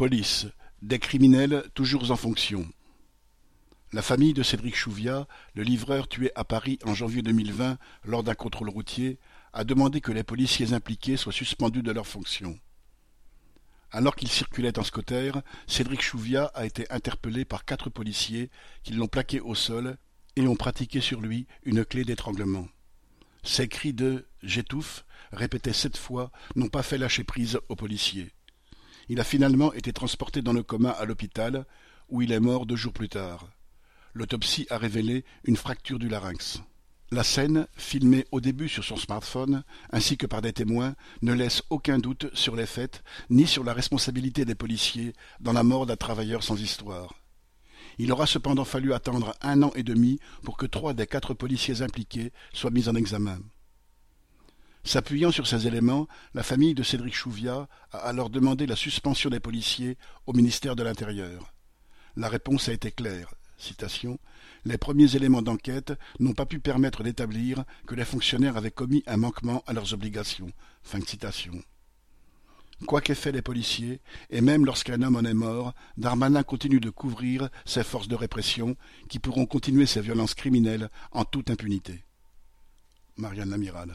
[0.00, 0.46] Police,
[0.80, 2.66] des criminels toujours en fonction.
[3.92, 7.76] La famille de Cédric Chouviat, le livreur tué à Paris en janvier 2020
[8.06, 9.18] lors d'un contrôle routier,
[9.52, 12.58] a demandé que les policiers impliqués soient suspendus de leurs fonctions.
[13.92, 15.32] Alors qu'il circulait en scotter,
[15.66, 18.48] Cédric Chouviat a été interpellé par quatre policiers
[18.82, 19.98] qui l'ont plaqué au sol
[20.34, 22.68] et ont pratiqué sur lui une clé d'étranglement.
[23.42, 28.32] Ses cris de J'étouffe, répétés sept fois, n'ont pas fait lâcher prise aux policiers.
[29.10, 31.66] Il a finalement été transporté dans le coma à l'hôpital,
[32.10, 33.48] où il est mort deux jours plus tard.
[34.14, 36.60] L'autopsie a révélé une fracture du larynx.
[37.10, 41.64] La scène, filmée au début sur son smartphone, ainsi que par des témoins, ne laisse
[41.70, 45.96] aucun doute sur les faits ni sur la responsabilité des policiers dans la mort d'un
[45.96, 47.16] travailleur sans histoire.
[47.98, 51.82] Il aura cependant fallu attendre un an et demi pour que trois des quatre policiers
[51.82, 53.40] impliqués soient mis en examen.
[54.82, 59.40] S'appuyant sur ces éléments, la famille de Cédric Chouviat a alors demandé la suspension des
[59.40, 61.52] policiers au ministère de l'Intérieur.
[62.16, 63.34] La réponse a été claire.
[64.64, 69.18] Les premiers éléments d'enquête n'ont pas pu permettre d'établir que les fonctionnaires avaient commis un
[69.18, 70.50] manquement à leurs obligations.
[72.86, 74.00] Quoi qu'aient fait les policiers,
[74.30, 78.76] et même lorsqu'un homme en est mort, Darmanin continue de couvrir ses forces de répression
[79.10, 82.04] qui pourront continuer ces violences criminelles en toute impunité.
[83.18, 83.94] Marianne Lamiral.